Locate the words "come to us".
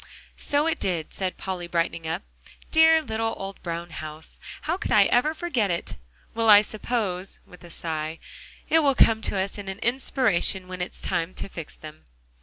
8.95-9.59